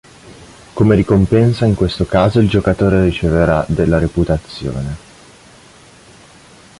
[0.73, 4.97] Come ricompensa in questo caso il giocatore riceverà della reputazione.